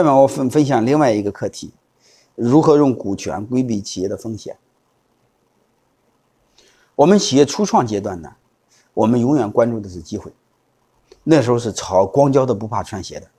[0.00, 1.74] 下面我分分享另外一个课题：
[2.34, 4.56] 如何用股权规避企业的风险。
[6.94, 8.34] 我们企业初创阶段呢，
[8.94, 10.32] 我们永远关注的是机会。
[11.22, 13.30] 那时候是炒光脚的不怕穿鞋的，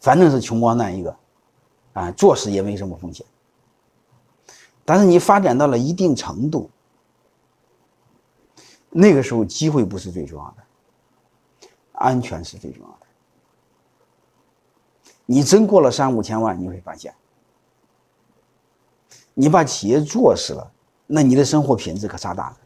[0.00, 1.14] 反正是穷光蛋一个，
[1.92, 3.26] 啊，做事也没什么风险。
[4.86, 6.70] 但是你发展到了一定程度，
[8.88, 13.05] 那个时候机会不是最重要的，安全是最重要的。
[15.26, 17.12] 你真过了三五千万，你会发现，
[19.34, 20.70] 你把企业做死了，
[21.06, 22.56] 那你的生活品质可差大了。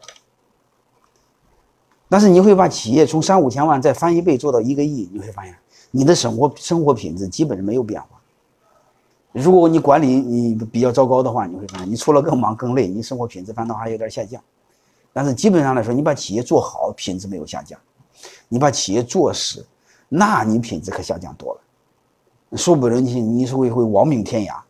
[2.07, 5.57] 但是你会把企业从三五千万再翻一倍做到一个亿，你会发现
[5.89, 8.07] 你的生活生活品质基本上没有变化。
[9.31, 14.43] 如果你管理你比较糟糕的话，你会发现你除了更忙更累，你生活品质反倒还有点下降。
[15.13, 17.79] 但是基本上来说，你把企业做好，品质没有下降；
[18.49, 19.65] 你把企业做死，
[20.09, 21.61] 那你品质可下降多了。
[22.57, 24.61] 说不准你你是会会亡命天涯，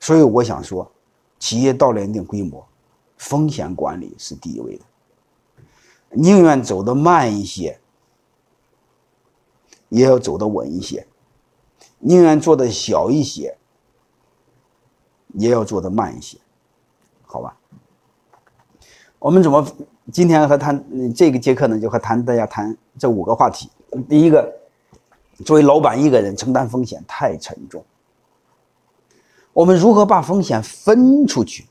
[0.00, 0.90] 所以我想说，
[1.38, 2.66] 企业到了一定规模，
[3.16, 4.84] 风险管理是第一位的，
[6.10, 7.78] 宁愿走得慢一些，
[9.88, 11.06] 也要走得稳一些；
[12.00, 13.56] 宁愿做的小一些，
[15.34, 16.38] 也要做得慢一些，
[17.22, 17.56] 好吧？
[19.20, 19.64] 我们怎么
[20.12, 21.78] 今天和谈这个节课呢？
[21.78, 23.70] 就和谈大家谈这五个话题，
[24.08, 24.63] 第一个。
[25.44, 27.84] 作为老板一个人承担风险太沉重，
[29.52, 31.66] 我们如何把风险分出去？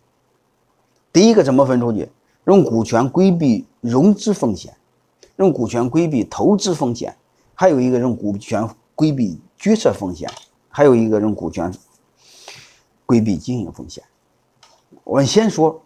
[1.12, 2.10] 第一个怎么分出去？
[2.46, 4.76] 用股权规避融资风险，
[5.38, 7.16] 用股权规避投资风险，
[7.54, 10.30] 还有一个用股权规避决策风险，
[10.68, 11.74] 还有一个用股权
[13.06, 14.04] 规避经营风险。
[15.06, 15.82] 我们先说，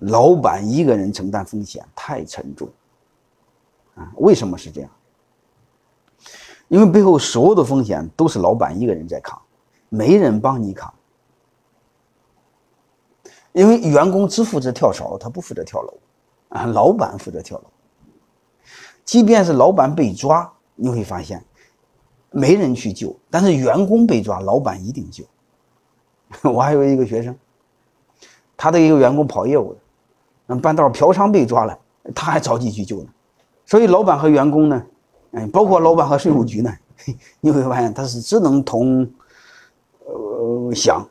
[0.00, 2.68] 老板一个人承担风险太沉重
[3.94, 4.12] 啊？
[4.16, 4.90] 为什么是这样？
[6.74, 9.40] 因为背后所有的风险都是老板一个人在扛，
[9.90, 10.92] 没人帮你扛。
[13.52, 15.94] 因为员工只负责跳槽，他不负责跳楼，
[16.48, 17.64] 啊，老板负责跳楼。
[19.04, 21.44] 即便是老板被抓，你会发现
[22.32, 25.24] 没人去救，但是员工被抓，老板一定救。
[26.50, 27.38] 我还有一个学生，
[28.56, 29.78] 他的一个员工跑业务的，
[30.48, 31.78] 嗯，半道嫖娼被抓了，
[32.12, 33.08] 他还着急去救呢。
[33.64, 34.84] 所以老板和员工呢？
[35.34, 36.72] 哎，包括老板和税务局呢，
[37.40, 39.10] 你会发现他是只能同，
[40.06, 41.06] 呃，享，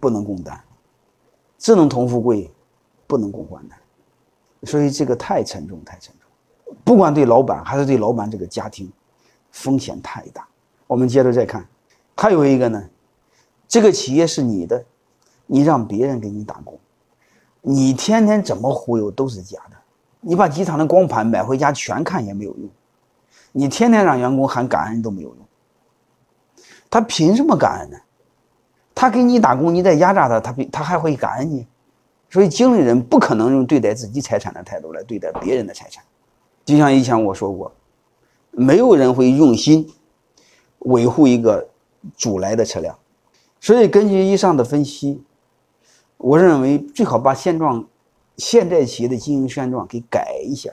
[0.00, 0.60] 不能共担，
[1.56, 2.50] 只能同富贵，
[3.06, 3.78] 不能共患难，
[4.64, 8.90] 所以这个太沉重，太沉重，不管对老板还是对老板这个家庭，
[9.52, 10.46] 风险太大。
[10.86, 11.66] 我们接着再看，
[12.16, 12.82] 还有一个呢，
[13.68, 14.84] 这个企业是你的，
[15.46, 16.76] 你让别人给你打工，
[17.62, 19.76] 你天天怎么忽悠都是假的，
[20.20, 22.68] 你把机场的光盘买回家全看也没有用。
[23.56, 25.38] 你天天让员工喊感恩都没有用，
[26.90, 27.96] 他凭什么感恩呢？
[28.92, 31.64] 他给你打工，你再压榨他，他比他还会感恩你。
[32.28, 36.02] 所以，经理人不可能用对待自己财产的态度来对待别人的财产。
[36.64, 37.72] 就像以前我说过，
[38.50, 39.88] 没有人会用心
[40.80, 41.68] 维护一个
[42.16, 42.98] 主来的车辆。
[43.60, 45.22] 所以，根据以上的分析，
[46.16, 47.86] 我认为最好把现状、
[48.36, 50.72] 现在企业的经营现状给改一下。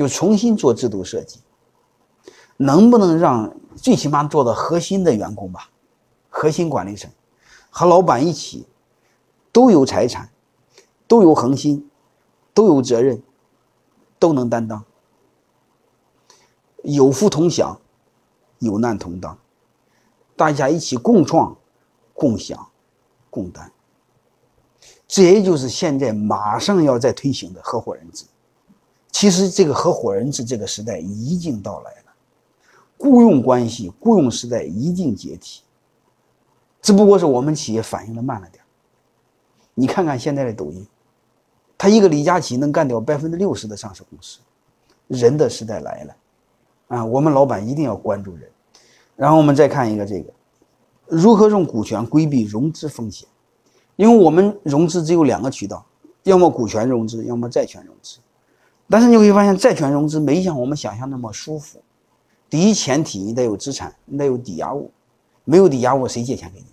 [0.00, 1.40] 就重新做制度设计，
[2.56, 5.68] 能不能让最起码做到核心的员工吧，
[6.30, 7.10] 核心管理层
[7.68, 8.66] 和老板一起
[9.52, 10.30] 都有财产，
[11.06, 11.90] 都有恒心，
[12.54, 13.22] 都有责任，
[14.18, 14.82] 都能担当，
[16.82, 17.78] 有福同享，
[18.60, 19.36] 有难同当，
[20.34, 21.54] 大家一起共创、
[22.14, 22.66] 共享、
[23.28, 23.70] 共担。
[25.06, 28.24] 这也就是现在马上要在推行的合伙人制。
[29.10, 32.12] 其实，这个合伙人制这个时代已经到来了，
[32.96, 35.62] 雇佣关系、雇佣时代已经解体，
[36.80, 38.62] 只不过是我们企业反应的慢了点。
[39.74, 40.86] 你看看现在的抖音，
[41.76, 44.38] 他一个李佳琦能干掉百分之六十的上市公司，
[45.08, 46.16] 人的时代来了，
[46.88, 48.48] 啊，我们老板一定要关注人。
[49.16, 50.32] 然后我们再看一个这个，
[51.06, 53.28] 如何用股权规避融资风险？
[53.96, 55.84] 因为我们融资只有两个渠道，
[56.22, 58.18] 要么股权融资，要么债权融资。
[58.90, 61.80] 但是你会发现，债权融资没像我们想象那么舒服。
[62.48, 64.90] 第一前提，你得有资产，你得有抵押物，
[65.44, 66.66] 没有抵押物谁借钱给你？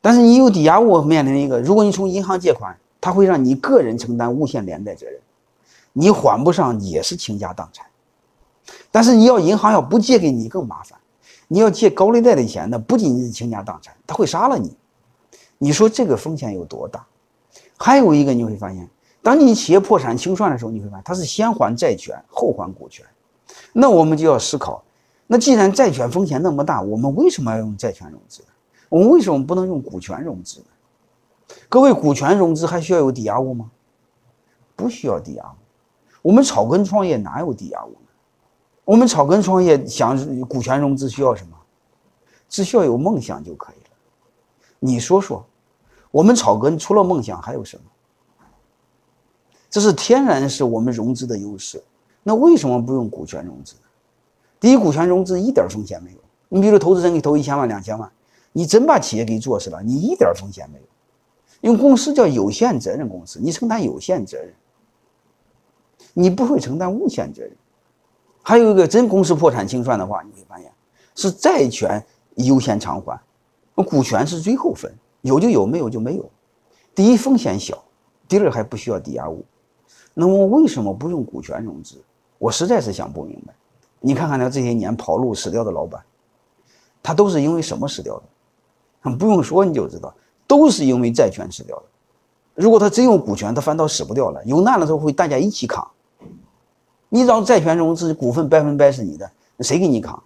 [0.00, 5.20] 但是你有抵押物，面临一个，如果你从银行借款，它会让你个人承担无限连带责任，
[5.92, 7.84] 你还不上也是倾家荡产。
[8.92, 10.96] 但是你要银行要不借给你更麻烦，
[11.48, 14.76] 你要借高利贷的钱，那不仅仅是倾家荡产，他会杀了你。
[15.58, 17.04] 你说这个风险有多大？
[17.76, 18.88] 还有一个你会发现。
[19.22, 23.04] 当你企业破产清算的时候，你会发现它是先还债权后还股权，
[23.72, 24.82] 那我们就要思考，
[25.26, 28.42] 那既然债权风险那么大，我们为什么要用债权融资？
[28.88, 30.66] 我们为什么不能用股权融资呢？
[31.68, 33.70] 各位，股权融资还需要有抵押物吗？
[34.74, 35.56] 不需要抵押物。
[36.22, 38.08] 我们草根创业哪有抵押物呢？
[38.84, 41.56] 我们草根创业想股权融资需要什么？
[42.48, 43.90] 只需要有梦想就可以了。
[44.78, 45.44] 你说说，
[46.10, 47.82] 我们草根除了梦想还有什么？
[49.70, 51.82] 这是天然是我们融资的优势。
[52.22, 53.76] 那为什么不用股权融资？
[54.58, 56.18] 第一，股权融资一点风险没有。
[56.48, 58.10] 你比如投资人给你投一千万、两千万，
[58.52, 60.84] 你真把企业给做死了，你一点风险没有。
[61.60, 64.52] 因为公司叫有限责任公司，你承担有限责任，
[66.12, 67.52] 你不会承担无限责任。
[68.42, 70.70] 还有一个，真公司破产清算的话，你会发现
[71.14, 72.04] 是债权
[72.36, 73.20] 优先偿还，
[73.74, 76.28] 股权是最后分，有就有，没有就没有。
[76.94, 77.82] 第一风险小，
[78.26, 79.44] 第二还不需要抵押物。
[80.20, 81.96] 那么为什么不用股权融资？
[82.36, 83.54] 我实在是想不明白。
[84.00, 86.02] 你看看他这些年跑路死掉的老板，
[87.02, 88.20] 他都是因为什么死掉
[89.02, 89.16] 的？
[89.16, 90.14] 不用说你就知道，
[90.46, 91.84] 都是因为债权死掉的。
[92.54, 94.44] 如果他真有股权，他反倒死不掉了。
[94.44, 95.88] 有难的时候会大家一起扛。
[97.08, 99.30] 你让债权融资，股份百分百是你的，
[99.60, 100.22] 谁给你扛？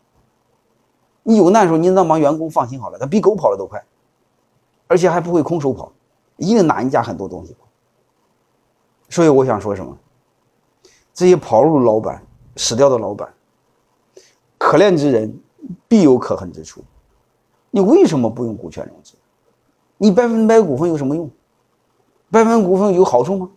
[1.23, 3.81] 你有难的时候，你让帮员工放心好了，他比狗跑的都快，
[4.88, 5.93] 而且还不会空手跑，
[6.37, 7.55] 一定拿你家很多东西。
[9.08, 9.96] 所以我想说什么？
[11.12, 12.20] 这些跑路的老板、
[12.56, 13.32] 死掉的老板，
[14.58, 15.38] 可怜之人
[15.86, 16.82] 必有可恨之处。
[17.70, 19.14] 你为什么不用股权融资？
[19.96, 21.30] 你百分百股份有什么用？
[22.30, 23.48] 百分百股份有好处吗？